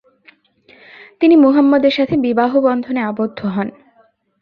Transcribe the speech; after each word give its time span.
তিনি 1.19 1.35
মুহাম্মাদের 1.35 1.91
সাথে 1.91 2.15
বিবাহ 2.17 2.51
বন্ধনে 2.59 3.01
আবদ্ধ 3.01 3.39
হন। 3.45 3.67